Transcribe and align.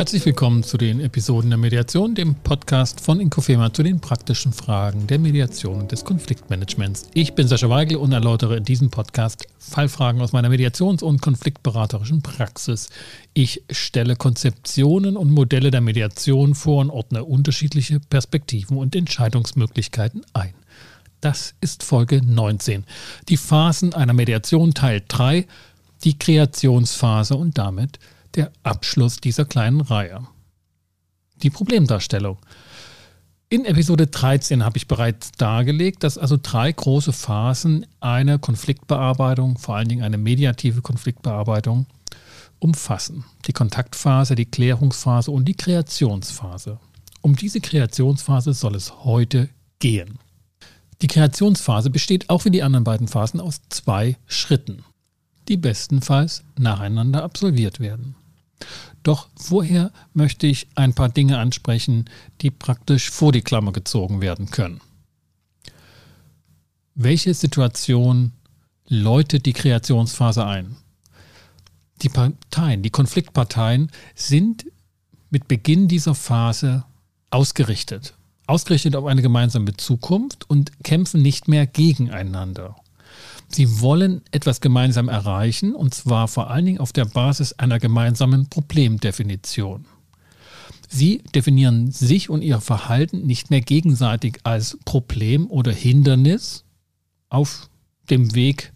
Herzlich 0.00 0.24
willkommen 0.24 0.62
zu 0.62 0.78
den 0.78 0.98
Episoden 0.98 1.50
der 1.50 1.58
Mediation, 1.58 2.14
dem 2.14 2.34
Podcast 2.34 3.02
von 3.02 3.20
Inkofema 3.20 3.70
zu 3.70 3.82
den 3.82 4.00
praktischen 4.00 4.54
Fragen 4.54 5.06
der 5.06 5.18
Mediation 5.18 5.78
und 5.78 5.92
des 5.92 6.06
Konfliktmanagements. 6.06 7.08
Ich 7.12 7.34
bin 7.34 7.46
Sascha 7.46 7.68
Weigel 7.68 7.98
und 7.98 8.12
erläutere 8.12 8.56
in 8.56 8.64
diesem 8.64 8.88
Podcast 8.88 9.46
Fallfragen 9.58 10.22
aus 10.22 10.32
meiner 10.32 10.48
Mediations- 10.48 11.02
und 11.02 11.20
konfliktberaterischen 11.20 12.22
Praxis. 12.22 12.88
Ich 13.34 13.62
stelle 13.70 14.16
Konzeptionen 14.16 15.18
und 15.18 15.32
Modelle 15.32 15.70
der 15.70 15.82
Mediation 15.82 16.54
vor 16.54 16.80
und 16.80 16.88
ordne 16.88 17.24
unterschiedliche 17.24 18.00
Perspektiven 18.00 18.78
und 18.78 18.96
Entscheidungsmöglichkeiten 18.96 20.22
ein. 20.32 20.54
Das 21.20 21.52
ist 21.60 21.82
Folge 21.82 22.22
19. 22.24 22.84
Die 23.28 23.36
Phasen 23.36 23.92
einer 23.92 24.14
Mediation 24.14 24.72
Teil 24.72 25.02
3, 25.06 25.46
die 26.04 26.18
Kreationsphase 26.18 27.36
und 27.36 27.58
damit 27.58 27.98
der 28.34 28.52
Abschluss 28.62 29.16
dieser 29.16 29.44
kleinen 29.44 29.80
Reihe. 29.80 30.26
Die 31.42 31.50
Problemdarstellung. 31.50 32.38
In 33.48 33.64
Episode 33.64 34.06
13 34.06 34.64
habe 34.64 34.76
ich 34.76 34.86
bereits 34.86 35.32
dargelegt, 35.32 36.04
dass 36.04 36.18
also 36.18 36.38
drei 36.40 36.70
große 36.70 37.12
Phasen 37.12 37.84
eine 37.98 38.38
Konfliktbearbeitung, 38.38 39.58
vor 39.58 39.74
allen 39.74 39.88
Dingen 39.88 40.04
eine 40.04 40.18
mediative 40.18 40.82
Konfliktbearbeitung, 40.82 41.86
umfassen. 42.60 43.24
Die 43.46 43.52
Kontaktphase, 43.52 44.36
die 44.36 44.44
Klärungsphase 44.44 45.32
und 45.32 45.46
die 45.46 45.54
Kreationsphase. 45.54 46.78
Um 47.22 47.34
diese 47.34 47.60
Kreationsphase 47.60 48.54
soll 48.54 48.76
es 48.76 49.04
heute 49.04 49.48
gehen. 49.80 50.20
Die 51.02 51.08
Kreationsphase 51.08 51.90
besteht 51.90 52.30
auch 52.30 52.44
wie 52.44 52.50
die 52.50 52.62
anderen 52.62 52.84
beiden 52.84 53.08
Phasen 53.08 53.40
aus 53.40 53.62
zwei 53.70 54.16
Schritten, 54.26 54.84
die 55.48 55.56
bestenfalls 55.56 56.44
nacheinander 56.58 57.24
absolviert 57.24 57.80
werden. 57.80 58.14
Doch 59.02 59.28
vorher 59.34 59.92
möchte 60.12 60.46
ich 60.46 60.68
ein 60.74 60.94
paar 60.94 61.08
Dinge 61.08 61.38
ansprechen, 61.38 62.08
die 62.40 62.50
praktisch 62.50 63.10
vor 63.10 63.32
die 63.32 63.42
Klammer 63.42 63.72
gezogen 63.72 64.20
werden 64.20 64.50
können. 64.50 64.80
Welche 66.94 67.32
Situation 67.32 68.32
läutet 68.86 69.46
die 69.46 69.52
Kreationsphase 69.52 70.44
ein? 70.44 70.76
Die 72.02 72.08
Parteien, 72.08 72.82
die 72.82 72.90
Konfliktparteien 72.90 73.90
sind 74.14 74.66
mit 75.30 75.48
Beginn 75.48 75.88
dieser 75.88 76.14
Phase 76.14 76.84
ausgerichtet. 77.30 78.14
Ausgerichtet 78.46 78.96
auf 78.96 79.06
eine 79.06 79.22
gemeinsame 79.22 79.76
Zukunft 79.76 80.48
und 80.50 80.82
kämpfen 80.82 81.22
nicht 81.22 81.46
mehr 81.46 81.66
gegeneinander. 81.66 82.76
Sie 83.52 83.80
wollen 83.80 84.22
etwas 84.30 84.60
gemeinsam 84.60 85.08
erreichen, 85.08 85.74
und 85.74 85.92
zwar 85.92 86.28
vor 86.28 86.50
allen 86.50 86.66
Dingen 86.66 86.78
auf 86.78 86.92
der 86.92 87.04
Basis 87.04 87.52
einer 87.54 87.78
gemeinsamen 87.78 88.48
Problemdefinition. 88.48 89.86
Sie 90.88 91.22
definieren 91.34 91.90
sich 91.90 92.30
und 92.30 92.42
ihr 92.42 92.60
Verhalten 92.60 93.26
nicht 93.26 93.50
mehr 93.50 93.60
gegenseitig 93.60 94.38
als 94.44 94.78
Problem 94.84 95.48
oder 95.50 95.72
Hindernis 95.72 96.64
auf 97.28 97.68
dem 98.08 98.34
Weg 98.34 98.72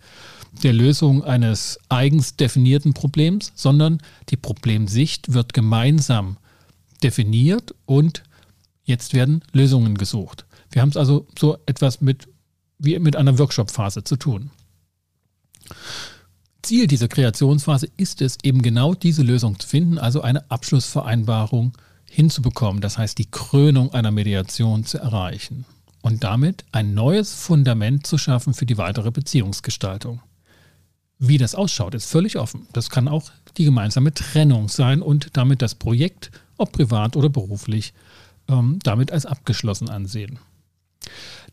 der 0.62 0.72
Lösung 0.72 1.24
eines 1.24 1.78
eigens 1.88 2.36
definierten 2.36 2.94
Problems, 2.94 3.52
sondern 3.56 3.98
die 4.28 4.36
Problemsicht 4.36 5.32
wird 5.32 5.52
gemeinsam 5.52 6.36
definiert 7.02 7.74
und 7.86 8.22
jetzt 8.84 9.14
werden 9.14 9.42
Lösungen 9.52 9.96
gesucht. 9.98 10.46
Wir 10.70 10.82
haben 10.82 10.90
es 10.90 10.96
also 10.96 11.26
so 11.38 11.58
etwas 11.66 12.00
mit 12.00 12.28
wie 12.78 12.98
mit 12.98 13.16
einer 13.16 13.38
Workshop-Phase 13.38 14.04
zu 14.04 14.16
tun. 14.16 14.50
Ziel 16.62 16.86
dieser 16.86 17.08
Kreationsphase 17.08 17.88
ist 17.96 18.22
es, 18.22 18.38
eben 18.42 18.62
genau 18.62 18.94
diese 18.94 19.22
Lösung 19.22 19.58
zu 19.58 19.68
finden, 19.68 19.98
also 19.98 20.22
eine 20.22 20.50
Abschlussvereinbarung 20.50 21.72
hinzubekommen, 22.10 22.80
das 22.80 22.96
heißt 22.96 23.18
die 23.18 23.30
Krönung 23.30 23.92
einer 23.92 24.10
Mediation 24.10 24.84
zu 24.84 24.98
erreichen 24.98 25.66
und 26.00 26.22
damit 26.22 26.64
ein 26.72 26.94
neues 26.94 27.34
Fundament 27.34 28.06
zu 28.06 28.18
schaffen 28.18 28.54
für 28.54 28.66
die 28.66 28.78
weitere 28.78 29.10
Beziehungsgestaltung. 29.10 30.20
Wie 31.18 31.38
das 31.38 31.54
ausschaut, 31.54 31.94
ist 31.94 32.10
völlig 32.10 32.36
offen. 32.38 32.66
Das 32.72 32.90
kann 32.90 33.08
auch 33.08 33.30
die 33.56 33.64
gemeinsame 33.64 34.12
Trennung 34.12 34.68
sein 34.68 35.00
und 35.00 35.36
damit 35.36 35.62
das 35.62 35.74
Projekt, 35.74 36.30
ob 36.56 36.72
privat 36.72 37.16
oder 37.16 37.28
beruflich, 37.28 37.94
ähm, 38.48 38.78
damit 38.82 39.12
als 39.12 39.26
abgeschlossen 39.26 39.88
ansehen. 39.88 40.38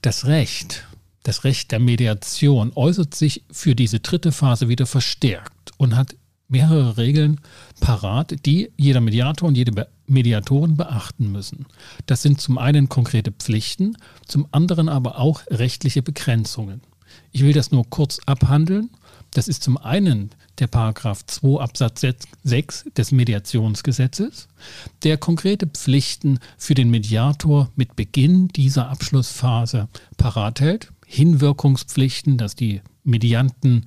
Das 0.02 0.26
Recht, 0.26 0.86
das 1.24 1.44
Recht 1.44 1.72
der 1.72 1.80
Mediation 1.80 2.72
äußert 2.76 3.16
sich 3.16 3.44
für 3.52 3.76
diese 3.76 4.00
dritte 4.00 4.32
Phase 4.32 4.68
wieder 4.70 4.86
verstärkt 4.86 5.72
und 5.78 5.96
hat 5.96 6.16
mehrere 6.48 6.98
Regeln 6.98 7.40
parat, 7.80 8.46
die 8.46 8.72
jeder 8.78 9.02
Mediator 9.02 9.48
und 9.48 9.56
jede 9.56 9.88
Mediatorin 10.08 10.76
beachten 10.76 11.32
müssen. 11.32 11.66
Das 12.06 12.22
sind 12.22 12.42
zum 12.42 12.58
einen 12.58 12.90
konkrete 12.90 13.32
Pflichten, 13.32 13.98
zum 14.28 14.48
anderen 14.52 14.90
aber 14.90 15.18
auch 15.18 15.42
rechtliche 15.50 16.02
Begrenzungen. 16.02 16.82
Ich 17.32 17.44
will 17.44 17.54
das 17.54 17.72
nur 17.72 17.90
kurz 17.90 18.20
abhandeln. 18.26 18.90
Das 19.32 19.48
ist 19.48 19.64
zum 19.64 19.78
einen 19.78 20.32
der 20.60 20.68
Paragraph 20.68 21.26
2 21.26 21.62
Absatz 21.62 22.06
6 22.44 22.86
des 22.96 23.12
Mediationsgesetzes, 23.12 24.50
der 25.04 25.18
konkrete 25.18 25.68
Pflichten 25.68 26.40
für 26.58 26.74
den 26.74 26.90
Mediator 26.90 27.72
mit 27.76 27.96
Beginn 27.96 28.50
dieser 28.50 28.90
Abschlussphase 28.90 29.88
parat 30.18 30.60
hält. 30.60 30.92
Hinwirkungspflichten, 31.12 32.38
dass 32.38 32.56
die 32.56 32.82
Medianten 33.04 33.86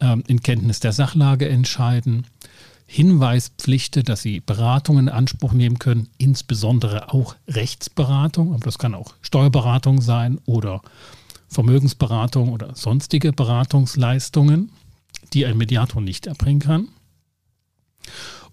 äh, 0.00 0.18
in 0.26 0.42
Kenntnis 0.42 0.80
der 0.80 0.92
Sachlage 0.92 1.48
entscheiden. 1.48 2.26
Hinweispflichten, 2.86 4.04
dass 4.04 4.20
sie 4.20 4.40
Beratungen 4.40 5.08
in 5.08 5.14
Anspruch 5.14 5.52
nehmen 5.52 5.78
können, 5.78 6.08
insbesondere 6.18 7.12
auch 7.12 7.36
Rechtsberatung, 7.46 8.52
aber 8.52 8.64
das 8.64 8.78
kann 8.78 8.94
auch 8.94 9.14
Steuerberatung 9.22 10.02
sein 10.02 10.40
oder 10.44 10.82
Vermögensberatung 11.48 12.52
oder 12.52 12.74
sonstige 12.74 13.32
Beratungsleistungen, 13.32 14.70
die 15.32 15.46
ein 15.46 15.56
Mediator 15.56 16.02
nicht 16.02 16.26
erbringen 16.26 16.60
kann. 16.60 16.88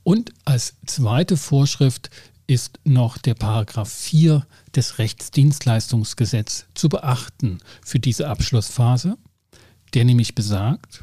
Und 0.03 0.31
als 0.45 0.75
zweite 0.85 1.35
Vorschrift 1.35 2.09
ist 2.47 2.79
noch 2.83 3.17
der 3.17 3.33
Paragraph 3.33 3.91
4 3.91 4.45
des 4.75 4.99
Rechtsdienstleistungsgesetzes 4.99 6.67
zu 6.73 6.89
beachten 6.89 7.59
für 7.83 7.99
diese 7.99 8.27
Abschlussphase, 8.27 9.17
der 9.93 10.05
nämlich 10.05 10.35
besagt, 10.35 11.01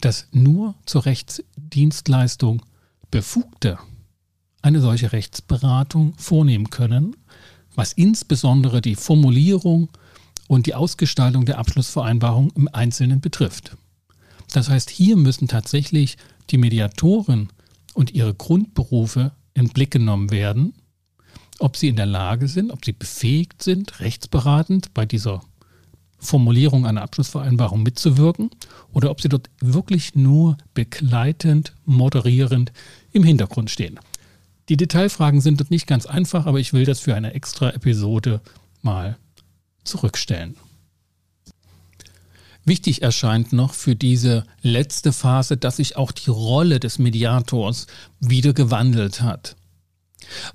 dass 0.00 0.28
nur 0.32 0.74
zur 0.86 1.06
Rechtsdienstleistung 1.06 2.62
Befugte 3.10 3.78
eine 4.62 4.80
solche 4.80 5.12
Rechtsberatung 5.12 6.14
vornehmen 6.16 6.70
können, 6.70 7.16
was 7.74 7.92
insbesondere 7.92 8.80
die 8.80 8.94
Formulierung 8.94 9.88
und 10.48 10.66
die 10.66 10.74
Ausgestaltung 10.74 11.44
der 11.44 11.58
Abschlussvereinbarung 11.58 12.50
im 12.56 12.68
Einzelnen 12.72 13.20
betrifft. 13.20 13.76
Das 14.52 14.68
heißt, 14.68 14.90
hier 14.90 15.16
müssen 15.16 15.48
tatsächlich 15.48 16.16
die 16.50 16.58
Mediatoren 16.58 17.48
und 17.94 18.12
ihre 18.12 18.34
Grundberufe 18.34 19.32
in 19.54 19.68
Blick 19.68 19.90
genommen 19.90 20.30
werden, 20.30 20.74
ob 21.58 21.76
sie 21.76 21.88
in 21.88 21.96
der 21.96 22.06
Lage 22.06 22.48
sind, 22.48 22.70
ob 22.70 22.84
sie 22.84 22.92
befähigt 22.92 23.62
sind, 23.62 24.00
rechtsberatend 24.00 24.94
bei 24.94 25.06
dieser 25.06 25.42
Formulierung 26.18 26.86
einer 26.86 27.02
Abschlussvereinbarung 27.02 27.82
mitzuwirken 27.82 28.50
oder 28.92 29.10
ob 29.10 29.20
sie 29.20 29.28
dort 29.28 29.50
wirklich 29.60 30.14
nur 30.14 30.58
begleitend, 30.74 31.74
moderierend 31.84 32.72
im 33.12 33.24
Hintergrund 33.24 33.70
stehen. 33.70 33.98
Die 34.68 34.76
Detailfragen 34.76 35.40
sind 35.40 35.60
dort 35.60 35.70
nicht 35.70 35.86
ganz 35.86 36.06
einfach, 36.06 36.46
aber 36.46 36.60
ich 36.60 36.72
will 36.72 36.84
das 36.84 37.00
für 37.00 37.14
eine 37.14 37.34
extra 37.34 37.70
Episode 37.70 38.40
mal 38.82 39.16
zurückstellen. 39.82 40.56
Wichtig 42.70 43.02
erscheint 43.02 43.52
noch 43.52 43.74
für 43.74 43.96
diese 43.96 44.44
letzte 44.62 45.12
Phase, 45.12 45.56
dass 45.56 45.78
sich 45.78 45.96
auch 45.96 46.12
die 46.12 46.30
Rolle 46.30 46.78
des 46.78 47.00
Mediators 47.00 47.88
wieder 48.20 48.52
gewandelt 48.52 49.22
hat. 49.22 49.56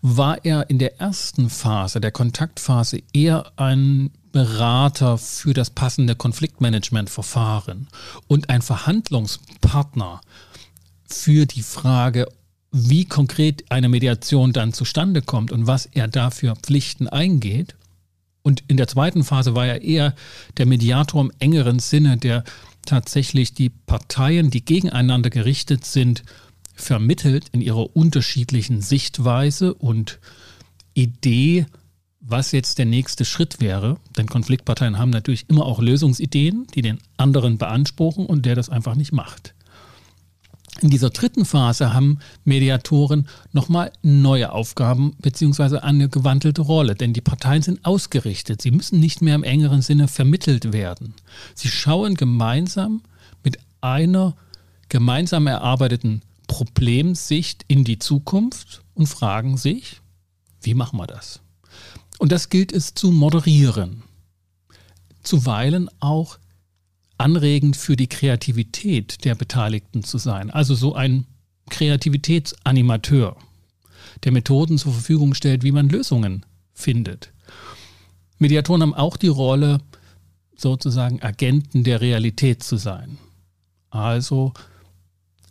War 0.02 0.46
er 0.46 0.70
in 0.70 0.80
der 0.80 1.02
ersten 1.02 1.50
Phase, 1.50 2.00
der 2.00 2.12
Kontaktphase, 2.12 3.04
eher 3.12 3.52
ein 3.58 4.12
Berater 4.32 5.18
für 5.18 5.54
das 5.54 5.72
passende 5.72 6.16
Konfliktmanagementverfahren 6.16 7.90
und 8.28 8.50
ein 8.50 8.62
Verhandlungspartner 8.62 10.22
für 11.04 11.46
die 11.46 11.64
Frage, 11.64 12.30
wie 12.72 13.04
konkret 13.04 13.70
eine 13.70 13.90
Mediation 13.90 14.54
dann 14.54 14.72
zustande 14.72 15.22
kommt 15.22 15.52
und 15.52 15.68
was 15.68 15.86
er 15.86 16.08
dafür 16.08 16.56
Pflichten 16.56 17.10
eingeht, 17.10 17.76
und 18.46 18.64
in 18.68 18.78
der 18.78 18.88
zweiten 18.88 19.24
Phase 19.24 19.56
war 19.56 19.66
er 19.66 19.82
eher 19.82 20.14
der 20.58 20.68
Mediator 20.68 21.20
im 21.20 21.32
engeren 21.40 21.80
Sinne, 21.80 22.18
der 22.18 22.44
tatsächlich 22.86 23.56
die 23.56 23.72
Parteien, 23.72 24.52
die 24.52 24.64
gegeneinander 24.64 25.32
gerichtet 25.32 25.84
sind, 25.84 26.24
vermittelt 26.76 27.48
in 27.54 27.62
ihrer 27.62 27.96
unterschiedlichen 27.96 28.82
Sichtweise 28.82 29.74
und 29.74 30.20
Idee, 30.94 31.66
was 32.20 32.52
jetzt 32.52 32.78
der 32.78 32.86
nächste 32.86 33.26
Schritt 33.26 33.62
wäre. 33.62 33.98
Denn 34.16 34.28
Konfliktparteien 34.28 35.00
haben 35.00 35.10
natürlich 35.10 35.50
immer 35.50 35.66
auch 35.66 35.82
Lösungsideen, 35.82 36.68
die 36.76 36.84
den 36.84 37.00
anderen 37.18 37.58
beanspruchen 37.58 38.28
und 38.28 38.46
der 38.46 38.54
das 38.54 38.70
einfach 38.70 38.94
nicht 38.94 39.12
macht. 39.12 39.55
In 40.82 40.90
dieser 40.90 41.10
dritten 41.10 41.46
Phase 41.46 41.94
haben 41.94 42.20
Mediatoren 42.44 43.28
nochmal 43.54 43.94
neue 44.02 44.52
Aufgaben 44.52 45.16
bzw. 45.20 45.78
eine 45.78 46.10
gewandelte 46.10 46.62
Rolle, 46.62 46.96
denn 46.96 47.14
die 47.14 47.22
Parteien 47.22 47.62
sind 47.62 47.86
ausgerichtet. 47.86 48.62
Sie 48.62 48.72
müssen 48.72 49.00
nicht 49.00 49.22
mehr 49.22 49.36
im 49.36 49.44
engeren 49.44 49.82
Sinne 49.82 50.10
vermittelt 50.10 50.74
werden. 50.74 51.14
Sie 51.54 51.70
schauen 51.70 52.16
gemeinsam 52.16 53.02
mit 53.44 53.58
einer 53.80 54.36
gemeinsam 54.90 55.48
erarbeiteten 55.48 56.22
Problemsicht 56.48 57.64
in 57.68 57.86
die 57.86 58.00
Zukunft 58.00 58.84
und 58.94 59.08
fragen 59.08 59.58
sich, 59.58 60.02
wie 60.62 60.74
machen 60.74 61.00
wir 61.00 61.08
das? 61.08 61.40
Und 62.18 62.32
das 62.32 62.50
gilt 62.50 62.74
es 62.74 62.94
zu 62.94 63.12
moderieren. 63.12 64.04
Zuweilen 65.24 65.90
auch 66.00 66.38
anregend 67.18 67.78
für 67.78 67.96
die 67.96 68.08
Kreativität 68.08 69.24
der 69.26 69.36
Beteiligten 69.36 70.04
zu 70.04 70.18
sein. 70.18 70.50
Also 70.50 70.76
so 70.76 70.96
ein 70.96 71.26
Kreativitätsanimateur, 71.70 73.38
der 74.24 74.32
Methoden 74.32 74.78
zur 74.78 74.94
Verfügung 74.94 75.34
stellt, 75.34 75.64
wie 75.64 75.72
man 75.72 75.90
Lösungen 75.90 76.46
findet. 76.74 77.32
Mediatoren 78.38 78.82
haben 78.82 78.94
auch 78.94 79.18
die 79.18 79.28
Rolle, 79.28 79.80
sozusagen 80.58 81.22
Agenten 81.22 81.84
der 81.84 82.02
Realität 82.02 82.64
zu 82.64 82.78
sein. 82.78 83.18
Also 83.90 84.54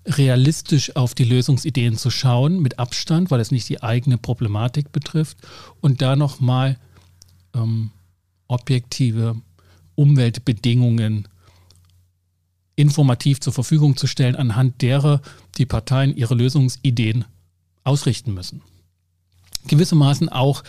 realistisch 0.06 0.96
auf 0.96 1.14
die 1.14 1.24
Lösungsideen 1.24 1.96
zu 1.96 2.10
schauen, 2.10 2.60
mit 2.60 2.78
Abstand, 2.78 3.30
weil 3.30 3.40
es 3.40 3.50
nicht 3.50 3.68
die 3.68 3.82
eigene 3.82 4.18
Problematik 4.18 4.92
betrifft, 4.92 5.38
und 5.80 6.02
da 6.02 6.14
nochmal 6.14 6.78
ähm, 7.54 7.90
objektive 8.48 9.36
Umweltbedingungen 9.94 11.28
informativ 12.76 13.40
zur 13.40 13.52
Verfügung 13.52 13.96
zu 13.96 14.06
stellen, 14.06 14.36
anhand 14.36 14.82
derer 14.82 15.20
die 15.56 15.66
Parteien 15.66 16.16
ihre 16.16 16.34
Lösungsideen 16.34 17.24
ausrichten 17.84 18.34
müssen. 18.34 18.62
Gewissermaßen 19.66 20.28
auch 20.28 20.62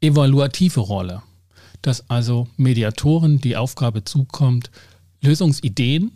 evaluative 0.00 0.80
Rolle, 0.80 1.22
dass 1.82 2.08
also 2.08 2.48
Mediatoren 2.56 3.40
die 3.40 3.56
Aufgabe 3.56 4.04
zukommt, 4.04 4.70
Lösungsideen, 5.20 6.12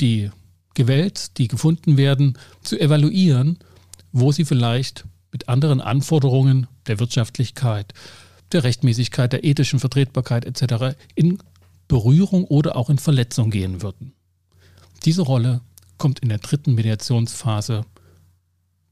die 0.00 0.30
gewählt, 0.74 1.38
die 1.38 1.48
gefunden 1.48 1.96
werden, 1.96 2.38
zu 2.62 2.78
evaluieren, 2.78 3.58
wo 4.12 4.32
sie 4.32 4.44
vielleicht 4.44 5.04
mit 5.32 5.48
anderen 5.48 5.80
Anforderungen 5.80 6.66
der 6.86 7.00
Wirtschaftlichkeit, 7.00 7.92
der 8.52 8.64
Rechtmäßigkeit, 8.64 9.32
der 9.32 9.44
ethischen 9.44 9.80
Vertretbarkeit 9.80 10.44
etc. 10.44 10.96
in 11.14 11.38
Berührung 11.88 12.44
oder 12.44 12.76
auch 12.76 12.90
in 12.90 12.98
Verletzung 12.98 13.50
gehen 13.50 13.82
würden. 13.82 14.12
Diese 15.04 15.22
Rolle 15.22 15.60
kommt 15.96 16.20
in 16.20 16.28
der 16.28 16.38
dritten 16.38 16.74
Mediationsphase 16.74 17.84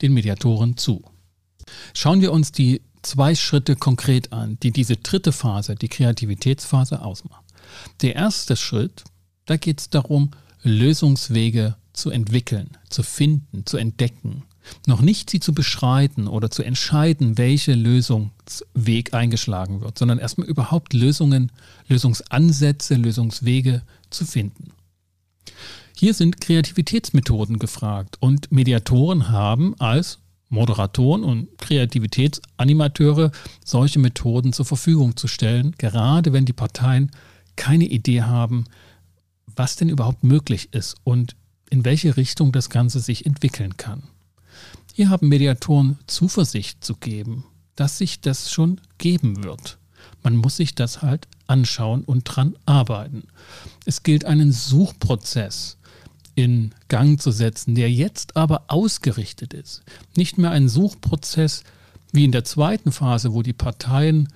den 0.03 0.15
Mediatoren 0.15 0.77
zu. 0.77 1.03
Schauen 1.95 2.21
wir 2.21 2.33
uns 2.33 2.53
die 2.53 2.83
zwei 3.03 3.35
Schritte 3.35 3.77
konkret 3.77 4.33
an, 4.33 4.59
die 4.63 4.73
diese 4.73 4.97
dritte 4.97 5.33
Phase, 5.33 5.75
die 5.75 5.89
Kreativitätsphase, 5.89 7.03
ausmacht. 7.03 7.45
Der 8.03 8.17
erste 8.17 8.57
Schritt, 8.57 9.05
da 9.47 9.57
geht 9.57 9.81
es 9.81 9.91
darum, 9.91 10.31
Lösungswege 10.63 11.77
zu 11.93 12.11
entwickeln, 12.11 12.71
zu 12.91 13.03
finden, 13.03 13.65
zu 13.65 13.77
entdecken. 13.77 14.43
Noch 14.87 15.01
nicht 15.01 15.31
sie 15.31 15.39
zu 15.39 15.55
beschreiten 15.55 16.27
oder 16.27 16.51
zu 16.51 16.65
entscheiden, 16.65 17.39
welche 17.39 17.75
Lösungsweg 17.75 19.15
eingeschlagen 19.15 19.81
wird, 19.81 19.97
sondern 19.97 20.19
erstmal 20.19 20.49
überhaupt 20.49 20.93
Lösungen, 20.93 21.53
Lösungsansätze, 21.89 22.97
Lösungswege 22.97 23.83
zu 24.11 24.25
finden. 24.25 24.73
Hier 25.99 26.13
sind 26.13 26.43
Kreativitätsmethoden 26.43 27.59
gefragt 27.59 28.19
und 28.21 28.53
Mediatoren 28.53 29.31
haben 29.31 29.75
als 29.81 30.19
Moderatoren 30.51 31.25
und 31.25 31.57
Kreativitätsanimateure 31.57 33.31
solche 33.65 33.99
Methoden 33.99 34.53
zur 34.53 34.67
Verfügung 34.67 35.17
zu 35.17 35.27
stellen, 35.27 35.75
gerade 35.79 36.35
wenn 36.35 36.45
die 36.45 36.53
Parteien 36.53 37.13
keine 37.57 37.87
Idee 37.87 38.21
haben, 38.21 38.67
was 39.47 39.77
denn 39.77 39.89
überhaupt 39.89 40.23
möglich 40.23 40.69
ist 40.73 40.97
und 41.03 41.35
in 41.71 41.87
welche 41.87 42.19
Richtung 42.19 42.53
das 42.53 42.69
Ganze 42.69 43.01
sich 43.01 43.25
entwickeln 43.25 43.79
kann. 43.79 44.03
Hier 44.93 45.09
haben 45.09 45.29
Mediatoren 45.29 45.99
Zuversicht 46.07 46.85
zu 46.85 46.97
geben, 46.97 47.47
dass 47.75 47.97
sich 47.97 48.21
das 48.21 48.53
schon 48.53 48.83
geben 48.99 49.45
wird. 49.45 49.79
Man 50.23 50.37
muss 50.37 50.59
sich 50.59 50.75
das 50.75 51.01
halt 51.01 51.27
anschauen 51.47 52.05
und 52.05 52.25
dran 52.25 52.55
arbeiten. 52.67 53.29
Es 53.87 54.03
gilt 54.03 54.27
einen 54.27 54.53
Suchprozess 54.53 55.79
in 56.37 56.75
Gang 56.89 57.21
zu 57.21 57.33
setzen, 57.33 57.75
der 57.75 57.91
jetzt 57.91 58.37
aber 58.37 58.67
ausgerichtet 58.69 59.55
ist. 59.55 59.83
Nicht 60.17 60.39
mehr 60.39 60.53
ein 60.53 60.69
Suchprozess 60.69 61.65
wie 62.13 62.25
in 62.25 62.33
der 62.33 62.45
zweiten 62.45 62.93
Phase, 62.93 63.33
wo 63.33 63.43
die 63.43 63.53
Parteien 63.53 64.29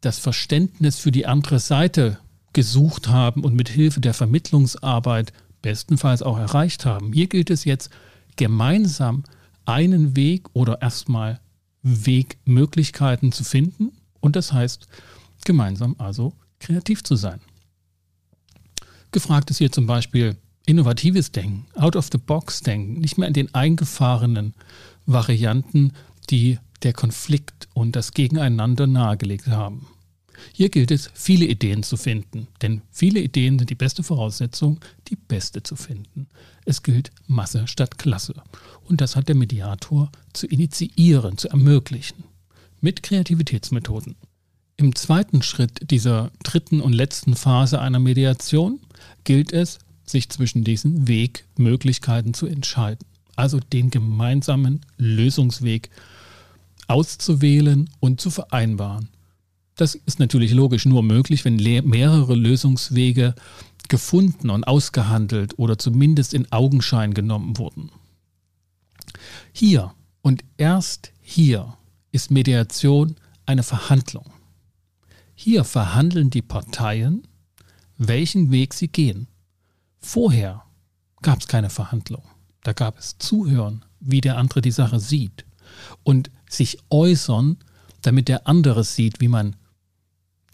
das 0.00 0.18
Verständnis 0.18 0.98
für 0.98 1.12
die 1.12 1.26
andere 1.26 1.60
Seite 1.60 2.18
gesucht 2.52 3.08
haben 3.08 3.44
und 3.44 3.54
mit 3.54 3.68
Hilfe 3.68 4.00
der 4.00 4.14
Vermittlungsarbeit 4.14 5.32
bestenfalls 5.62 6.22
auch 6.22 6.38
erreicht 6.38 6.86
haben. 6.86 7.12
Hier 7.12 7.26
gilt 7.26 7.50
es 7.50 7.64
jetzt 7.64 7.90
gemeinsam 8.36 9.24
einen 9.66 10.16
Weg 10.16 10.48
oder 10.54 10.80
erstmal 10.80 11.40
Wegmöglichkeiten 11.82 13.32
zu 13.32 13.44
finden 13.44 13.92
und 14.20 14.34
das 14.34 14.52
heißt 14.52 14.86
gemeinsam 15.44 15.94
also 15.98 16.32
kreativ 16.58 17.04
zu 17.04 17.16
sein. 17.16 17.40
Gefragt 19.12 19.50
ist 19.50 19.58
hier 19.58 19.72
zum 19.72 19.86
Beispiel, 19.86 20.36
innovatives 20.66 21.32
Denken, 21.32 21.66
out-of-the-box-Denken, 21.74 23.00
nicht 23.00 23.18
mehr 23.18 23.28
in 23.28 23.34
den 23.34 23.54
eingefahrenen 23.54 24.54
Varianten, 25.06 25.92
die 26.28 26.58
der 26.82 26.92
Konflikt 26.92 27.68
und 27.72 27.96
das 27.96 28.12
Gegeneinander 28.12 28.86
nahegelegt 28.86 29.46
haben. 29.46 29.86
Hier 30.52 30.68
gilt 30.68 30.90
es, 30.90 31.10
viele 31.14 31.46
Ideen 31.46 31.82
zu 31.82 31.96
finden, 31.96 32.48
denn 32.60 32.82
viele 32.90 33.20
Ideen 33.20 33.58
sind 33.58 33.70
die 33.70 33.74
beste 33.74 34.02
Voraussetzung, 34.02 34.80
die 35.08 35.16
beste 35.16 35.62
zu 35.62 35.76
finden. 35.76 36.28
Es 36.64 36.82
gilt 36.82 37.10
Masse 37.26 37.66
statt 37.66 37.98
Klasse. 37.98 38.34
Und 38.84 39.00
das 39.00 39.16
hat 39.16 39.28
der 39.28 39.34
Mediator 39.34 40.10
zu 40.32 40.46
initiieren, 40.46 41.38
zu 41.38 41.48
ermöglichen. 41.48 42.24
Mit 42.80 43.02
Kreativitätsmethoden. 43.02 44.16
Im 44.76 44.94
zweiten 44.94 45.42
Schritt 45.42 45.90
dieser 45.90 46.30
dritten 46.42 46.82
und 46.82 46.92
letzten 46.92 47.34
Phase 47.34 47.80
einer 47.80 47.98
Mediation 47.98 48.80
gilt 49.24 49.52
es, 49.52 49.78
sich 50.06 50.28
zwischen 50.28 50.64
diesen 50.64 51.08
Wegmöglichkeiten 51.08 52.34
zu 52.34 52.46
entscheiden. 52.46 53.06
Also 53.34 53.60
den 53.60 53.90
gemeinsamen 53.90 54.80
Lösungsweg 54.96 55.90
auszuwählen 56.88 57.90
und 58.00 58.20
zu 58.20 58.30
vereinbaren. 58.30 59.08
Das 59.74 59.94
ist 59.94 60.18
natürlich 60.20 60.52
logisch 60.52 60.86
nur 60.86 61.02
möglich, 61.02 61.44
wenn 61.44 61.56
mehrere 61.56 62.34
Lösungswege 62.34 63.34
gefunden 63.88 64.50
und 64.50 64.64
ausgehandelt 64.64 65.58
oder 65.58 65.78
zumindest 65.78 66.32
in 66.32 66.50
Augenschein 66.50 67.12
genommen 67.12 67.58
wurden. 67.58 67.90
Hier 69.52 69.92
und 70.22 70.44
erst 70.56 71.12
hier 71.20 71.76
ist 72.10 72.30
Mediation 72.30 73.16
eine 73.44 73.62
Verhandlung. 73.62 74.32
Hier 75.34 75.64
verhandeln 75.64 76.30
die 76.30 76.42
Parteien, 76.42 77.26
welchen 77.98 78.50
Weg 78.50 78.72
sie 78.72 78.88
gehen. 78.88 79.28
Vorher 80.06 80.62
gab 81.20 81.40
es 81.40 81.48
keine 81.48 81.68
Verhandlung. 81.68 82.22
Da 82.62 82.72
gab 82.72 82.96
es 82.96 83.18
Zuhören, 83.18 83.84
wie 83.98 84.20
der 84.20 84.38
andere 84.38 84.60
die 84.60 84.70
Sache 84.70 85.00
sieht 85.00 85.44
und 86.04 86.30
sich 86.48 86.78
äußern, 86.90 87.58
damit 88.02 88.28
der 88.28 88.46
andere 88.46 88.84
sieht, 88.84 89.20
wie 89.20 89.26
man 89.26 89.56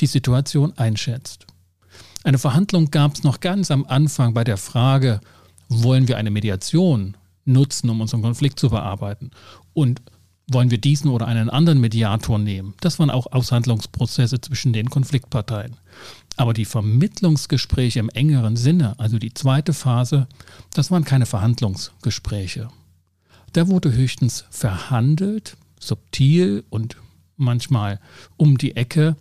die 0.00 0.06
Situation 0.06 0.72
einschätzt. 0.78 1.46
Eine 2.24 2.38
Verhandlung 2.38 2.90
gab 2.90 3.14
es 3.14 3.24
noch 3.24 3.40
ganz 3.40 3.70
am 3.70 3.84
Anfang 3.84 4.32
bei 4.32 4.42
der 4.42 4.56
Frage, 4.56 5.20
wollen 5.68 6.08
wir 6.08 6.16
eine 6.16 6.30
Mediation 6.30 7.18
nutzen, 7.44 7.90
um 7.90 8.00
unseren 8.00 8.22
Konflikt 8.22 8.58
zu 8.58 8.70
bearbeiten? 8.70 9.32
Und 9.74 10.00
wollen 10.50 10.70
wir 10.70 10.78
diesen 10.78 11.10
oder 11.10 11.26
einen 11.26 11.50
anderen 11.50 11.80
Mediator 11.80 12.38
nehmen? 12.38 12.74
Das 12.80 12.98
waren 12.98 13.10
auch 13.10 13.30
Aushandlungsprozesse 13.30 14.40
zwischen 14.40 14.72
den 14.72 14.88
Konfliktparteien. 14.88 15.76
Aber 16.36 16.54
die 16.54 16.64
Vermittlungsgespräche 16.64 18.00
im 18.00 18.08
engeren 18.08 18.56
Sinne, 18.56 18.98
also 18.98 19.18
die 19.18 19.34
zweite 19.34 19.72
Phase, 19.72 20.28
das 20.72 20.90
waren 20.90 21.04
keine 21.04 21.26
Verhandlungsgespräche. 21.26 22.68
Da 23.52 23.68
wurde 23.68 23.92
höchstens 23.92 24.44
verhandelt, 24.50 25.56
subtil 25.78 26.64
und 26.70 26.96
manchmal 27.36 28.00
um 28.36 28.56
die 28.56 28.76
Ecke, 28.76 29.16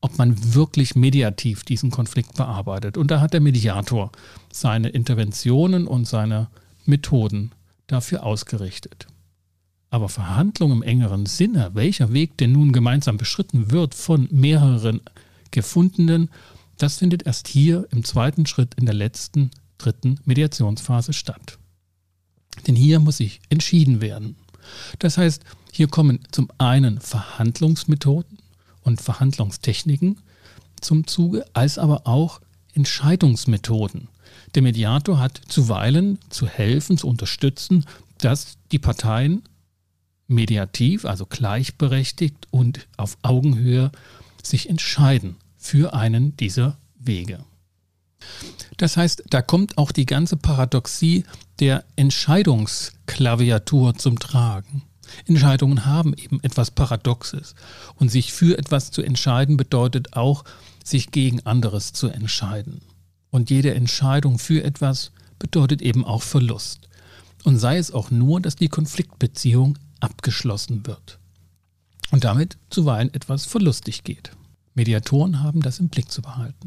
ob 0.00 0.16
man 0.18 0.54
wirklich 0.54 0.94
mediativ 0.94 1.64
diesen 1.64 1.90
Konflikt 1.90 2.34
bearbeitet. 2.34 2.96
Und 2.96 3.10
da 3.10 3.20
hat 3.20 3.32
der 3.32 3.40
Mediator 3.40 4.12
seine 4.52 4.90
Interventionen 4.90 5.88
und 5.88 6.06
seine 6.06 6.48
Methoden 6.84 7.50
dafür 7.88 8.22
ausgerichtet. 8.22 9.06
Aber 9.90 10.08
Verhandlungen 10.08 10.78
im 10.78 10.82
engeren 10.82 11.26
Sinne, 11.26 11.70
welcher 11.74 12.12
Weg 12.12 12.36
denn 12.38 12.52
nun 12.52 12.72
gemeinsam 12.72 13.16
beschritten 13.16 13.70
wird 13.70 13.94
von 13.94 14.28
mehreren 14.30 15.00
gefundenen, 15.50 16.30
das 16.76 16.98
findet 16.98 17.24
erst 17.24 17.48
hier 17.48 17.86
im 17.90 18.04
zweiten 18.04 18.46
Schritt 18.46 18.74
in 18.74 18.86
der 18.86 18.94
letzten, 18.94 19.50
dritten 19.78 20.20
Mediationsphase 20.24 21.12
statt. 21.12 21.58
Denn 22.66 22.76
hier 22.76 23.00
muss 23.00 23.18
sich 23.18 23.40
entschieden 23.50 24.00
werden. 24.00 24.36
Das 24.98 25.18
heißt, 25.18 25.42
hier 25.72 25.88
kommen 25.88 26.20
zum 26.30 26.48
einen 26.58 27.00
Verhandlungsmethoden 27.00 28.38
und 28.82 29.00
Verhandlungstechniken 29.00 30.18
zum 30.80 31.06
Zuge, 31.06 31.44
als 31.52 31.78
aber 31.78 32.06
auch 32.06 32.40
Entscheidungsmethoden. 32.74 34.08
Der 34.54 34.62
Mediator 34.62 35.18
hat 35.18 35.40
zuweilen 35.48 36.18
zu 36.30 36.46
helfen, 36.46 36.96
zu 36.96 37.08
unterstützen, 37.08 37.84
dass 38.18 38.56
die 38.72 38.78
Parteien 38.78 39.42
mediativ, 40.26 41.04
also 41.04 41.26
gleichberechtigt 41.26 42.46
und 42.50 42.86
auf 42.96 43.16
Augenhöhe 43.22 43.90
sich 44.50 44.68
entscheiden 44.68 45.36
für 45.56 45.94
einen 45.94 46.36
dieser 46.36 46.78
Wege. 46.98 47.44
Das 48.76 48.96
heißt, 48.96 49.24
da 49.30 49.42
kommt 49.42 49.78
auch 49.78 49.92
die 49.92 50.06
ganze 50.06 50.36
Paradoxie 50.36 51.24
der 51.60 51.84
Entscheidungsklaviatur 51.96 53.94
zum 53.94 54.18
Tragen. 54.18 54.82
Entscheidungen 55.26 55.86
haben 55.86 56.14
eben 56.14 56.40
etwas 56.42 56.70
Paradoxes. 56.70 57.54
Und 57.96 58.10
sich 58.10 58.32
für 58.32 58.58
etwas 58.58 58.90
zu 58.90 59.02
entscheiden 59.02 59.56
bedeutet 59.56 60.14
auch, 60.14 60.44
sich 60.84 61.10
gegen 61.10 61.44
anderes 61.46 61.92
zu 61.92 62.08
entscheiden. 62.08 62.82
Und 63.30 63.50
jede 63.50 63.74
Entscheidung 63.74 64.38
für 64.38 64.62
etwas 64.62 65.12
bedeutet 65.38 65.82
eben 65.82 66.04
auch 66.04 66.22
Verlust. 66.22 66.88
Und 67.44 67.58
sei 67.58 67.78
es 67.78 67.92
auch 67.92 68.10
nur, 68.10 68.40
dass 68.40 68.56
die 68.56 68.68
Konfliktbeziehung 68.68 69.78
abgeschlossen 70.00 70.86
wird. 70.86 71.18
Und 72.10 72.24
damit 72.24 72.56
zuweilen 72.70 73.12
etwas 73.12 73.44
verlustig 73.44 74.04
geht. 74.04 74.30
Mediatoren 74.78 75.42
haben 75.42 75.60
das 75.60 75.80
im 75.80 75.88
Blick 75.88 76.10
zu 76.10 76.22
behalten. 76.22 76.66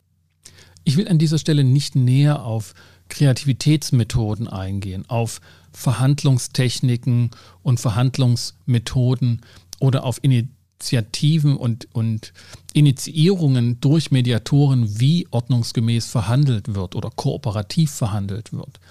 Ich 0.83 0.97
will 0.97 1.07
an 1.07 1.17
dieser 1.17 1.37
Stelle 1.37 1.63
nicht 1.63 1.95
näher 1.95 2.43
auf 2.43 2.73
Kreativitätsmethoden 3.09 4.47
eingehen, 4.47 5.05
auf 5.07 5.41
Verhandlungstechniken 5.71 7.31
und 7.63 7.79
Verhandlungsmethoden 7.79 9.41
oder 9.79 10.03
auf 10.03 10.19
Initiativen 10.23 11.55
und, 11.55 11.87
und 11.93 12.33
Initiierungen 12.73 13.79
durch 13.79 14.11
Mediatoren, 14.11 14.99
wie 14.99 15.27
ordnungsgemäß 15.31 16.07
verhandelt 16.07 16.75
wird 16.75 16.95
oder 16.95 17.11
kooperativ 17.11 17.91
verhandelt 17.91 18.51
wird. 18.51 18.81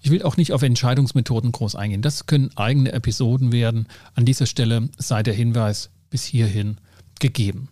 Ich 0.00 0.10
will 0.10 0.22
auch 0.22 0.38
nicht 0.38 0.52
auf 0.52 0.62
Entscheidungsmethoden 0.62 1.52
groß 1.52 1.74
eingehen. 1.74 2.02
Das 2.02 2.24
können 2.24 2.50
eigene 2.56 2.92
Episoden 2.92 3.52
werden. 3.52 3.88
An 4.14 4.24
dieser 4.24 4.46
Stelle 4.46 4.88
sei 4.96 5.22
der 5.22 5.34
Hinweis 5.34 5.90
bis 6.08 6.24
hierhin 6.24 6.78
gegeben. 7.18 7.68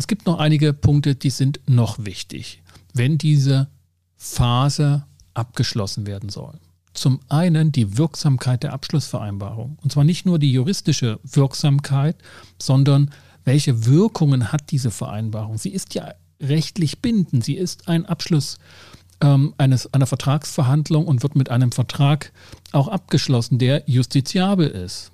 Es 0.00 0.06
gibt 0.06 0.24
noch 0.24 0.38
einige 0.38 0.72
Punkte, 0.72 1.14
die 1.14 1.28
sind 1.28 1.60
noch 1.66 2.06
wichtig, 2.06 2.62
wenn 2.94 3.18
diese 3.18 3.68
Phase 4.16 5.04
abgeschlossen 5.34 6.06
werden 6.06 6.30
soll. 6.30 6.58
Zum 6.94 7.20
einen 7.28 7.70
die 7.70 7.98
Wirksamkeit 7.98 8.62
der 8.62 8.72
Abschlussvereinbarung. 8.72 9.76
Und 9.82 9.92
zwar 9.92 10.04
nicht 10.04 10.24
nur 10.24 10.38
die 10.38 10.52
juristische 10.52 11.20
Wirksamkeit, 11.22 12.16
sondern 12.58 13.10
welche 13.44 13.84
Wirkungen 13.84 14.50
hat 14.52 14.70
diese 14.70 14.90
Vereinbarung? 14.90 15.58
Sie 15.58 15.68
ist 15.68 15.92
ja 15.92 16.14
rechtlich 16.40 17.02
bindend. 17.02 17.44
Sie 17.44 17.58
ist 17.58 17.86
ein 17.86 18.06
Abschluss 18.06 18.56
ähm, 19.20 19.52
eines, 19.58 19.92
einer 19.92 20.06
Vertragsverhandlung 20.06 21.06
und 21.06 21.22
wird 21.22 21.36
mit 21.36 21.50
einem 21.50 21.72
Vertrag 21.72 22.32
auch 22.72 22.88
abgeschlossen, 22.88 23.58
der 23.58 23.82
justiziabel 23.84 24.66
ist. 24.66 25.12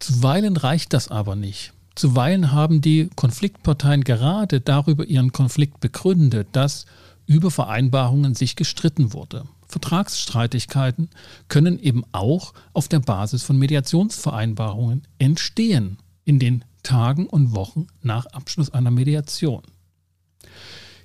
Zuweilen 0.00 0.56
reicht 0.56 0.94
das 0.94 1.06
aber 1.06 1.36
nicht. 1.36 1.74
Zuweilen 2.00 2.50
haben 2.52 2.80
die 2.80 3.10
Konfliktparteien 3.14 4.04
gerade 4.04 4.62
darüber 4.62 5.04
ihren 5.04 5.32
Konflikt 5.32 5.80
begründet, 5.80 6.48
dass 6.52 6.86
über 7.26 7.50
Vereinbarungen 7.50 8.34
sich 8.34 8.56
gestritten 8.56 9.12
wurde. 9.12 9.44
Vertragsstreitigkeiten 9.68 11.10
können 11.48 11.78
eben 11.78 12.04
auch 12.12 12.54
auf 12.72 12.88
der 12.88 13.00
Basis 13.00 13.42
von 13.42 13.58
Mediationsvereinbarungen 13.58 15.02
entstehen 15.18 15.98
in 16.24 16.38
den 16.38 16.64
Tagen 16.82 17.26
und 17.26 17.54
Wochen 17.54 17.86
nach 18.00 18.24
Abschluss 18.24 18.70
einer 18.70 18.90
Mediation. 18.90 19.60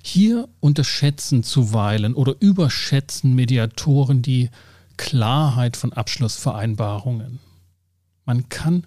Hier 0.02 0.48
unterschätzen 0.60 1.42
zuweilen 1.42 2.14
oder 2.14 2.36
überschätzen 2.40 3.34
Mediatoren 3.34 4.22
die 4.22 4.48
Klarheit 4.96 5.76
von 5.76 5.92
Abschlussvereinbarungen. 5.92 7.38
Man 8.24 8.48
kann 8.48 8.86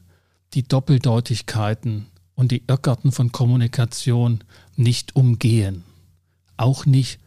die 0.54 0.64
Doppeldeutigkeiten 0.64 2.08
und 2.36 2.52
die 2.52 2.64
Irrgarten 2.68 3.12
von 3.12 3.32
Kommunikation 3.32 4.44
nicht 4.76 5.16
umgehen. 5.16 5.84
Auch 6.58 6.86
nicht 6.86 7.20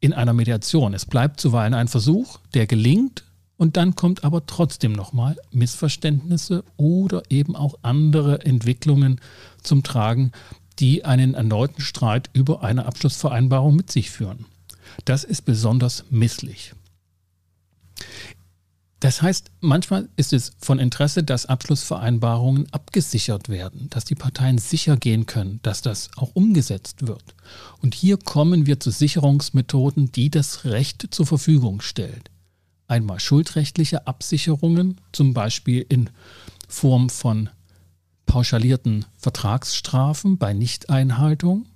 in 0.00 0.12
einer 0.12 0.32
Mediation. 0.32 0.94
Es 0.94 1.04
bleibt 1.04 1.40
zuweilen 1.40 1.74
ein 1.74 1.88
Versuch, 1.88 2.38
der 2.54 2.66
gelingt 2.66 3.24
und 3.56 3.76
dann 3.76 3.94
kommt 3.94 4.24
aber 4.24 4.46
trotzdem 4.46 4.92
nochmal 4.92 5.36
Missverständnisse 5.52 6.64
oder 6.76 7.22
eben 7.28 7.54
auch 7.54 7.74
andere 7.82 8.44
Entwicklungen 8.44 9.20
zum 9.62 9.82
Tragen, 9.82 10.32
die 10.78 11.04
einen 11.04 11.34
erneuten 11.34 11.82
Streit 11.82 12.30
über 12.32 12.62
eine 12.62 12.86
Abschlussvereinbarung 12.86 13.76
mit 13.76 13.90
sich 13.90 14.10
führen. 14.10 14.46
Das 15.04 15.24
ist 15.24 15.42
besonders 15.42 16.04
misslich. 16.08 16.72
Das 19.00 19.22
heißt, 19.22 19.50
manchmal 19.60 20.10
ist 20.16 20.34
es 20.34 20.52
von 20.58 20.78
Interesse, 20.78 21.24
dass 21.24 21.46
Abschlussvereinbarungen 21.46 22.70
abgesichert 22.70 23.48
werden, 23.48 23.88
dass 23.88 24.04
die 24.04 24.14
Parteien 24.14 24.58
sicher 24.58 24.98
gehen 24.98 25.24
können, 25.24 25.58
dass 25.62 25.80
das 25.80 26.10
auch 26.16 26.32
umgesetzt 26.34 27.06
wird. 27.06 27.34
Und 27.80 27.94
hier 27.94 28.18
kommen 28.18 28.66
wir 28.66 28.78
zu 28.78 28.90
Sicherungsmethoden, 28.90 30.12
die 30.12 30.28
das 30.28 30.66
Recht 30.66 31.08
zur 31.12 31.24
Verfügung 31.24 31.80
stellt. 31.80 32.30
Einmal 32.88 33.20
schuldrechtliche 33.20 34.06
Absicherungen, 34.06 35.00
zum 35.12 35.32
Beispiel 35.32 35.86
in 35.88 36.10
Form 36.68 37.08
von 37.08 37.48
pauschalierten 38.26 39.06
Vertragsstrafen 39.16 40.36
bei 40.36 40.52
Nichteinhaltung 40.52 41.66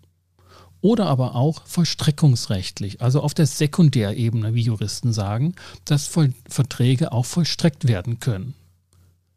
oder 0.84 1.06
aber 1.06 1.34
auch 1.34 1.66
vollstreckungsrechtlich, 1.66 3.00
also 3.00 3.22
auf 3.22 3.32
der 3.32 3.46
Sekundärebene, 3.46 4.52
wie 4.52 4.60
Juristen 4.60 5.14
sagen, 5.14 5.54
dass 5.86 6.06
Verträge 6.46 7.10
auch 7.10 7.24
vollstreckt 7.24 7.88
werden 7.88 8.20
können, 8.20 8.52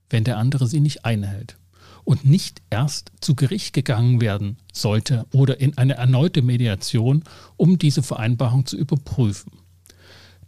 wenn 0.09 0.25
der 0.25 0.39
andere 0.39 0.67
sie 0.67 0.81
nicht 0.81 1.05
einhält 1.05 1.55
und 2.03 2.25
nicht 2.25 2.61
erst 2.69 3.13
zu 3.21 3.33
Gericht 3.33 3.71
gegangen 3.71 4.19
werden 4.19 4.57
sollte 4.73 5.25
oder 5.31 5.61
in 5.61 5.77
eine 5.77 5.93
erneute 5.93 6.41
Mediation, 6.41 7.23
um 7.55 7.79
diese 7.79 8.03
Vereinbarung 8.03 8.65
zu 8.65 8.75
überprüfen. 8.75 9.53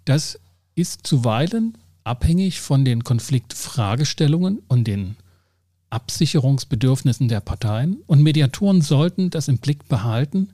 Das 0.04 0.38
ist 0.76 1.08
zuweilen 1.08 1.78
abhängig 2.04 2.60
von 2.60 2.84
den 2.84 3.06
Konfliktfragestellungen 3.06 4.64
und 4.68 4.86
den 4.86 5.16
Absicherungsbedürfnissen 5.92 7.30
der 7.30 7.40
Parteien 7.40 8.04
und 8.06 8.22
Mediatoren 8.22 8.82
sollten 8.82 9.30
das 9.30 9.48
im 9.48 9.60
Blick 9.60 9.88
behalten, 9.88 10.50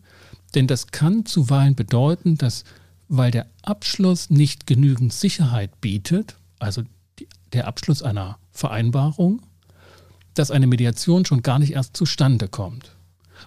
denn 0.55 0.67
das 0.67 0.87
kann 0.87 1.25
zuweilen 1.25 1.75
bedeuten, 1.75 2.37
dass, 2.37 2.63
weil 3.07 3.31
der 3.31 3.47
Abschluss 3.61 4.29
nicht 4.29 4.65
genügend 4.65 5.13
Sicherheit 5.13 5.81
bietet, 5.81 6.37
also 6.59 6.83
die, 7.19 7.27
der 7.53 7.67
Abschluss 7.67 8.01
einer 8.01 8.39
Vereinbarung, 8.51 9.41
dass 10.33 10.51
eine 10.51 10.67
Mediation 10.67 11.25
schon 11.25 11.41
gar 11.41 11.59
nicht 11.59 11.73
erst 11.73 11.95
zustande 11.95 12.47
kommt, 12.47 12.95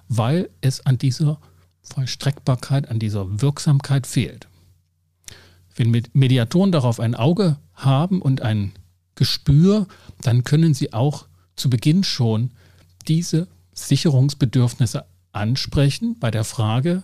weil 0.09 0.50
es 0.61 0.85
an 0.87 0.99
dieser 0.99 1.41
Vollstreckbarkeit, 1.83 2.91
an 2.91 2.99
dieser 2.99 3.41
Wirksamkeit 3.41 4.07
fehlt. 4.07 4.49
Wenn 5.75 5.91
Mediatoren 6.12 6.73
darauf 6.73 7.00
ein 7.00 7.15
Auge 7.15 7.57
haben 7.75 8.21
und 8.21 8.43
ein 8.43 8.73
Gespür, 9.15 9.87
dann 10.23 10.45
können 10.45 10.75
sie 10.75 10.93
auch 10.93 11.27
zu 11.57 11.71
Beginn 11.71 12.05
schon 12.05 12.50
diese 13.07 13.49
Sicherungsbedürfnisse 13.73 15.05
ansprechen 15.33 16.17
bei 16.19 16.31
der 16.31 16.45
Frage, 16.45 17.03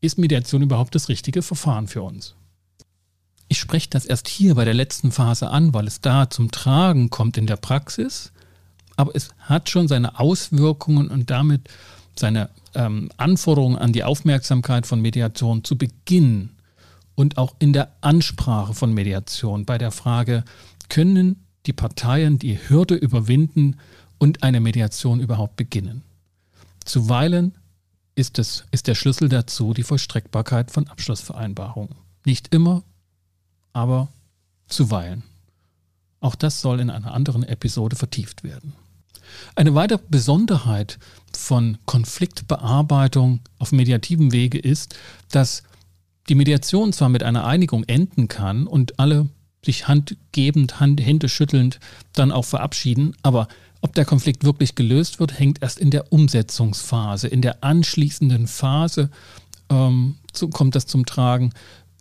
ist 0.00 0.18
Mediation 0.18 0.62
überhaupt 0.62 0.94
das 0.94 1.08
richtige 1.08 1.42
Verfahren 1.42 1.88
für 1.88 2.02
uns? 2.02 2.34
Ich 3.48 3.58
spreche 3.58 3.90
das 3.90 4.06
erst 4.06 4.28
hier 4.28 4.54
bei 4.54 4.64
der 4.64 4.74
letzten 4.74 5.10
Phase 5.10 5.50
an, 5.50 5.74
weil 5.74 5.86
es 5.86 6.00
da 6.00 6.30
zum 6.30 6.50
Tragen 6.50 7.10
kommt 7.10 7.36
in 7.36 7.46
der 7.46 7.56
Praxis, 7.56 8.32
aber 8.96 9.14
es 9.14 9.30
hat 9.40 9.68
schon 9.68 9.88
seine 9.88 10.20
Auswirkungen 10.20 11.08
und 11.08 11.30
damit 11.30 11.68
seine 12.16 12.50
ähm, 12.74 13.10
Anforderungen 13.16 13.76
an 13.76 13.92
die 13.92 14.04
Aufmerksamkeit 14.04 14.86
von 14.86 15.00
Mediation 15.00 15.64
zu 15.64 15.76
Beginn 15.76 16.50
und 17.14 17.38
auch 17.38 17.56
in 17.58 17.72
der 17.72 17.92
Ansprache 18.00 18.74
von 18.74 18.94
Mediation 18.94 19.64
bei 19.64 19.78
der 19.78 19.90
Frage, 19.90 20.44
können 20.88 21.44
die 21.66 21.72
Parteien 21.72 22.38
die 22.38 22.58
Hürde 22.68 22.94
überwinden 22.94 23.76
und 24.18 24.42
eine 24.42 24.60
Mediation 24.60 25.20
überhaupt 25.20 25.56
beginnen? 25.56 26.02
Zuweilen 26.84 27.54
ist, 28.14 28.38
es, 28.38 28.64
ist 28.70 28.86
der 28.86 28.94
Schlüssel 28.94 29.28
dazu 29.28 29.74
die 29.74 29.82
Vollstreckbarkeit 29.82 30.70
von 30.70 30.88
Abschlussvereinbarungen. 30.88 31.94
Nicht 32.24 32.54
immer, 32.54 32.82
aber 33.72 34.08
zuweilen. 34.66 35.22
Auch 36.20 36.34
das 36.34 36.60
soll 36.60 36.80
in 36.80 36.90
einer 36.90 37.14
anderen 37.14 37.44
Episode 37.44 37.96
vertieft 37.96 38.44
werden. 38.44 38.74
Eine 39.54 39.74
weitere 39.74 40.00
Besonderheit 40.08 40.98
von 41.32 41.78
Konfliktbearbeitung 41.86 43.40
auf 43.58 43.72
mediativem 43.72 44.32
Wege 44.32 44.58
ist, 44.58 44.96
dass 45.30 45.62
die 46.28 46.34
Mediation 46.34 46.92
zwar 46.92 47.08
mit 47.08 47.22
einer 47.22 47.46
Einigung 47.46 47.84
enden 47.84 48.28
kann 48.28 48.66
und 48.66 48.98
alle 48.98 49.28
sich 49.64 49.88
handgebend, 49.88 50.80
Hand, 50.80 51.00
Hände 51.00 51.28
schüttelnd 51.28 51.80
dann 52.14 52.32
auch 52.32 52.44
verabschieden, 52.44 53.14
aber 53.22 53.48
ob 53.82 53.94
der 53.94 54.04
Konflikt 54.04 54.44
wirklich 54.44 54.74
gelöst 54.74 55.20
wird, 55.20 55.38
hängt 55.38 55.62
erst 55.62 55.78
in 55.78 55.90
der 55.90 56.12
Umsetzungsphase. 56.12 57.28
In 57.28 57.42
der 57.42 57.64
anschließenden 57.64 58.46
Phase 58.46 59.10
ähm, 59.70 60.16
so 60.34 60.48
kommt 60.48 60.74
das 60.74 60.86
zum 60.86 61.06
Tragen, 61.06 61.52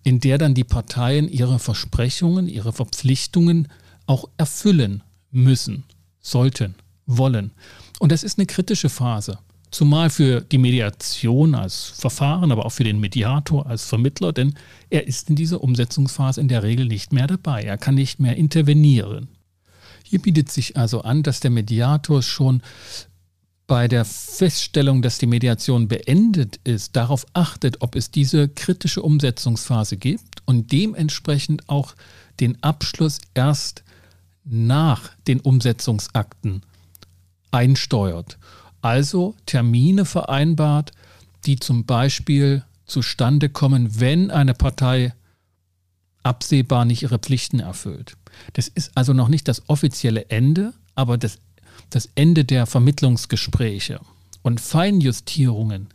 in 0.03 0.19
der 0.19 0.37
dann 0.37 0.53
die 0.53 0.63
Parteien 0.63 1.29
ihre 1.29 1.59
Versprechungen, 1.59 2.47
ihre 2.47 2.73
Verpflichtungen 2.73 3.67
auch 4.05 4.25
erfüllen 4.37 5.03
müssen, 5.31 5.83
sollten, 6.19 6.75
wollen. 7.05 7.51
Und 7.99 8.11
das 8.11 8.23
ist 8.23 8.37
eine 8.37 8.47
kritische 8.47 8.89
Phase. 8.89 9.39
Zumal 9.71 10.09
für 10.09 10.41
die 10.41 10.57
Mediation 10.57 11.53
als 11.53 11.93
Verfahren, 11.95 12.51
aber 12.51 12.65
auch 12.65 12.71
für 12.71 12.83
den 12.83 12.99
Mediator 12.99 13.67
als 13.67 13.85
Vermittler, 13.85 14.33
denn 14.33 14.55
er 14.89 15.07
ist 15.07 15.29
in 15.29 15.35
dieser 15.35 15.61
Umsetzungsphase 15.61 16.41
in 16.41 16.47
der 16.47 16.63
Regel 16.63 16.87
nicht 16.87 17.13
mehr 17.13 17.27
dabei. 17.27 17.61
Er 17.61 17.77
kann 17.77 17.93
nicht 17.93 18.19
mehr 18.19 18.35
intervenieren. 18.35 19.27
Hier 20.09 20.19
bietet 20.19 20.51
sich 20.51 20.75
also 20.75 21.01
an, 21.01 21.21
dass 21.21 21.39
der 21.39 21.51
Mediator 21.51 22.23
schon 22.23 22.63
bei 23.67 23.87
der 23.87 24.05
Feststellung, 24.05 25.03
dass 25.03 25.19
die 25.19 25.27
Mediation 25.27 25.87
beendet 25.87 26.59
ist, 26.63 26.95
darauf 26.95 27.27
achtet, 27.33 27.83
ob 27.83 27.95
es 27.95 28.09
diese 28.09 28.49
kritische 28.49 29.03
Umsetzungsphase 29.03 29.97
gibt 29.97 30.41
und 30.45 30.71
dementsprechend 30.71 31.69
auch 31.69 31.93
den 32.39 32.57
Abschluss 32.63 33.19
erst 33.35 33.83
nach 34.43 35.11
den 35.27 35.41
Umsetzungsakten 35.41 36.63
einsteuert. 37.51 38.39
Also 38.81 39.35
Termine 39.45 40.05
vereinbart, 40.05 40.91
die 41.45 41.59
zum 41.59 41.85
Beispiel 41.85 42.63
zustande 42.87 43.49
kommen, 43.49 43.99
wenn 43.99 44.31
eine 44.31 44.55
Partei 44.55 45.13
absehbar 46.23 46.85
nicht 46.85 47.03
ihre 47.03 47.19
Pflichten 47.19 47.59
erfüllt. 47.59 48.17
Das 48.53 48.67
ist 48.67 48.91
also 48.95 49.13
noch 49.13 49.27
nicht 49.27 49.47
das 49.47 49.67
offizielle 49.67 50.29
Ende, 50.29 50.73
aber 50.95 51.17
das, 51.17 51.39
das 51.89 52.09
Ende 52.15 52.45
der 52.45 52.65
Vermittlungsgespräche 52.65 53.99
und 54.41 54.59
Feinjustierungen, 54.59 55.87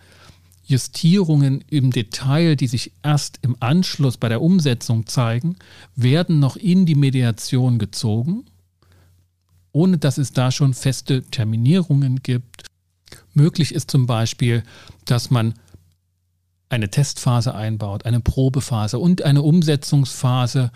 Justierungen 0.66 1.62
im 1.68 1.90
Detail, 1.90 2.56
die 2.56 2.66
sich 2.66 2.92
erst 3.02 3.38
im 3.42 3.56
Anschluss 3.60 4.16
bei 4.16 4.28
der 4.28 4.40
Umsetzung 4.40 5.06
zeigen, 5.06 5.56
werden 5.94 6.38
noch 6.38 6.56
in 6.56 6.86
die 6.86 6.94
Mediation 6.94 7.78
gezogen, 7.78 8.44
ohne 9.72 9.98
dass 9.98 10.16
es 10.18 10.32
da 10.32 10.50
schon 10.50 10.72
feste 10.72 11.22
Terminierungen 11.22 12.22
gibt. 12.22 12.64
Möglich 13.34 13.74
ist 13.74 13.90
zum 13.90 14.06
Beispiel, 14.06 14.62
dass 15.04 15.30
man 15.30 15.54
eine 16.68 16.90
Testphase 16.90 17.54
einbaut, 17.54 18.04
eine 18.04 18.20
Probephase 18.20 18.98
und 18.98 19.22
eine 19.22 19.42
Umsetzungsphase, 19.42 20.70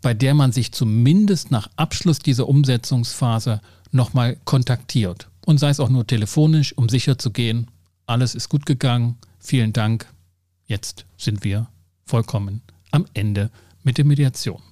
bei 0.00 0.14
der 0.14 0.34
man 0.34 0.52
sich 0.52 0.72
zumindest 0.72 1.50
nach 1.50 1.68
Abschluss 1.76 2.18
dieser 2.18 2.48
Umsetzungsphase 2.48 3.60
nochmal 3.90 4.36
kontaktiert. 4.44 5.28
Und 5.46 5.58
sei 5.58 5.70
es 5.70 5.80
auch 5.80 5.88
nur 5.88 6.06
telefonisch, 6.06 6.76
um 6.76 6.88
sicher 6.88 7.18
zu 7.18 7.30
gehen, 7.30 7.68
alles 8.06 8.34
ist 8.34 8.48
gut 8.48 8.66
gegangen, 8.66 9.16
vielen 9.38 9.72
Dank, 9.72 10.06
jetzt 10.66 11.06
sind 11.16 11.44
wir 11.44 11.68
vollkommen 12.04 12.62
am 12.90 13.06
Ende 13.14 13.50
mit 13.82 13.98
der 13.98 14.04
Mediation. 14.04 14.62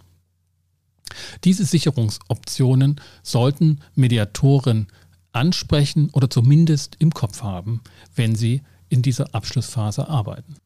Diese 1.45 1.64
Sicherungsoptionen 1.64 3.00
sollten 3.23 3.81
Mediatoren 3.95 4.87
ansprechen 5.33 6.11
oder 6.11 6.31
zumindest 6.31 6.97
im 6.99 7.12
Kopf 7.12 7.43
haben, 7.43 7.81
wenn 8.14 8.35
sie 8.35 8.62
in 8.92 9.02
dieser 9.02 9.34
Abschlussphase 9.34 10.08
arbeiten. 10.08 10.56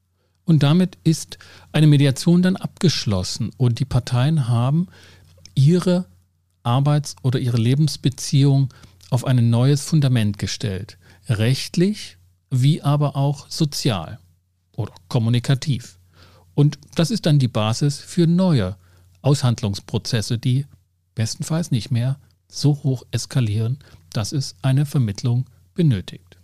Und 0.45 0.63
damit 0.63 0.99
ist 1.05 1.39
eine 1.73 1.87
Mediation 1.87 2.43
dann 2.43 2.57
abgeschlossen 2.57 3.51
und 3.57 3.79
die 3.79 3.85
Parteien 3.85 4.49
haben 4.49 4.89
ihre 5.55 6.07
Arbeits- 6.63 7.17
oder 7.23 7.39
ihre 7.39 7.57
Lebensbeziehung 7.57 8.73
auf 9.11 9.25
ein 9.25 9.51
neues 9.51 9.83
Fundament 9.83 10.39
gestellt. 10.39 10.99
Rechtlich 11.29 12.17
wie 12.51 12.83
aber 12.83 13.17
auch 13.17 13.49
sozial 13.49 14.19
oder 14.73 14.93
kommunikativ. 15.09 15.99
Und 16.55 16.79
das 16.95 17.11
ist 17.11 17.27
dann 17.27 17.39
die 17.39 17.49
Basis 17.49 17.99
für 17.99 18.27
neue 18.27 18.77
Aushandlungsprozesse, 19.23 20.39
die 20.39 20.67
bestenfalls 21.15 21.71
nicht 21.71 21.91
mehr 21.91 22.19
so 22.49 22.83
hoch 22.83 23.05
eskalieren, 23.11 23.79
dass 24.13 24.33
es 24.33 24.55
eine 24.63 24.87
Vermittlung 24.87 25.47
benötigt. 25.75 26.39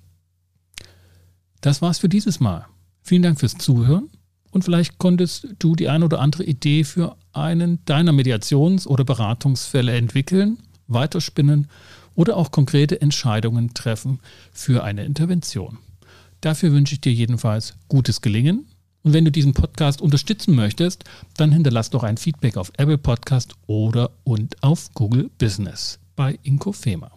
Das 1.62 1.80
war's 1.80 1.98
für 1.98 2.08
dieses 2.08 2.40
Mal. 2.40 2.66
Vielen 3.02 3.22
Dank 3.22 3.38
fürs 3.38 3.54
Zuhören 3.56 4.10
und 4.50 4.64
vielleicht 4.64 4.98
konntest 4.98 5.46
du 5.60 5.76
die 5.76 5.88
ein 5.88 6.02
oder 6.02 6.20
andere 6.20 6.44
Idee 6.44 6.82
für 6.82 7.16
einen 7.32 7.78
deiner 7.84 8.12
Mediations- 8.12 8.86
oder 8.86 9.04
Beratungsfälle 9.04 9.92
entwickeln, 9.92 10.58
weiterspinnen 10.88 11.68
oder 12.16 12.36
auch 12.36 12.50
konkrete 12.50 13.00
Entscheidungen 13.00 13.74
treffen 13.74 14.18
für 14.52 14.82
eine 14.82 15.04
Intervention. 15.04 15.78
Dafür 16.40 16.72
wünsche 16.72 16.94
ich 16.94 17.00
dir 17.00 17.12
jedenfalls 17.12 17.74
gutes 17.88 18.20
Gelingen. 18.20 18.66
Und 19.04 19.12
wenn 19.12 19.24
du 19.24 19.30
diesen 19.30 19.54
Podcast 19.54 20.00
unterstützen 20.00 20.56
möchtest, 20.56 21.04
dann 21.36 21.52
hinterlass 21.52 21.90
doch 21.90 22.02
ein 22.02 22.16
Feedback 22.16 22.56
auf 22.56 22.72
Apple 22.76 22.98
Podcast 22.98 23.54
oder 23.66 24.10
und 24.24 24.60
auf 24.64 24.92
Google 24.94 25.30
Business 25.38 26.00
bei 26.16 26.38
Inkofema. 26.42 27.10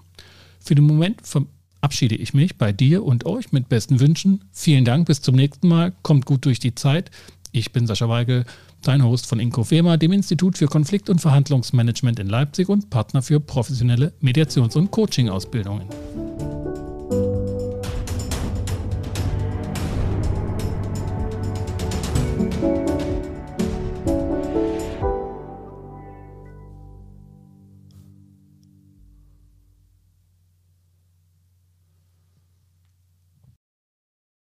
Für 0.60 0.76
den 0.76 0.86
Moment 0.86 1.26
verabschiede 1.86 2.16
ich 2.16 2.34
mich 2.34 2.58
bei 2.58 2.72
dir 2.72 3.04
und 3.04 3.28
euch 3.28 3.52
mit 3.52 3.70
besten 3.70 4.00
Wünschen. 4.00 4.44
Vielen 4.52 4.86
Dank, 4.86 5.06
bis 5.06 5.22
zum 5.22 5.36
nächsten 5.36 5.68
Mal. 5.68 5.94
Kommt 6.02 6.26
gut 6.26 6.44
durch 6.46 6.58
die 6.58 6.74
Zeit. 6.74 7.12
Ich 7.52 7.74
bin 7.74 7.86
Sascha 7.86 8.10
Weigel, 8.10 8.46
dein 8.82 9.04
Host 9.04 9.28
von 9.28 9.40
Inkofema, 9.40 9.96
dem 9.96 10.12
Institut 10.12 10.58
für 10.58 10.66
Konflikt- 10.66 11.12
und 11.12 11.22
Verhandlungsmanagement 11.22 12.20
in 12.20 12.28
Leipzig 12.28 12.70
und 12.70 12.90
Partner 12.90 13.22
für 13.22 13.40
professionelle 13.40 14.14
Mediations- 14.20 14.76
und 14.76 14.90
Coaching-Ausbildungen. 14.90 15.86